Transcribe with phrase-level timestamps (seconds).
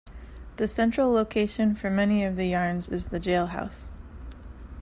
[0.55, 3.89] The central location for many of the yarns is the Jailhouse.